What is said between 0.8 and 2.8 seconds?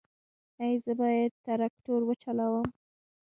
زه باید تراکتور وچلوم؟